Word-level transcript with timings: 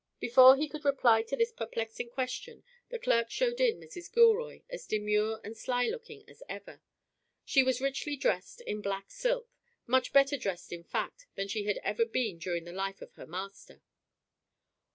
Before 0.19 0.55
he 0.57 0.67
could 0.67 0.83
reply 0.83 1.21
to 1.21 1.35
this 1.35 1.51
perplexing 1.51 2.09
question, 2.09 2.63
the 2.89 2.97
clerk 2.97 3.29
showed 3.29 3.61
in 3.61 3.79
Mrs. 3.79 4.11
Gilroy, 4.11 4.63
as 4.67 4.87
demure 4.87 5.39
and 5.43 5.55
sly 5.55 5.85
looking 5.89 6.27
as 6.27 6.41
ever. 6.49 6.81
She 7.45 7.61
was 7.61 7.79
richly 7.79 8.15
dressed 8.15 8.61
in 8.61 8.81
black 8.81 9.11
silk, 9.11 9.53
much 9.85 10.11
better 10.11 10.37
dressed 10.37 10.73
in 10.73 10.83
fact 10.83 11.27
than 11.35 11.47
she 11.47 11.65
had 11.65 11.77
ever 11.83 12.03
been 12.05 12.39
during 12.39 12.63
the 12.63 12.71
life 12.73 13.03
of 13.03 13.13
her 13.13 13.27
master. 13.27 13.83